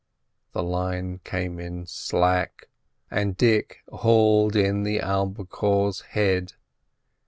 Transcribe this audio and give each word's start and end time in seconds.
The 0.53 0.63
line 0.63 1.19
came 1.23 1.59
in 1.59 1.85
slack, 1.85 2.69
and 3.11 3.37
Dick 3.37 3.83
hauled 3.87 4.55
in 4.55 4.81
the 4.81 4.97
albicore's 4.99 6.01
head. 6.01 6.53